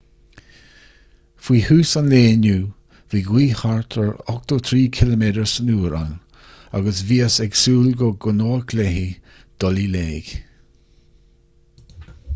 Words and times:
faoi 1.47 1.57
thús 1.65 1.91
an 1.99 2.07
lae 2.13 2.21
inniu 2.29 2.61
bhí 3.13 3.19
gaoth 3.27 3.53
thart 3.65 3.97
ar 4.05 4.09
83 4.35 4.81
km/h 5.01 5.95
ann 5.99 6.17
agus 6.79 7.03
bhíothas 7.11 7.39
ag 7.49 7.61
súil 7.65 7.93
go 8.03 8.11
gcoinneodh 8.25 8.77
léi 8.81 9.07
dul 9.65 9.83
i 9.87 9.89
léig 9.97 10.37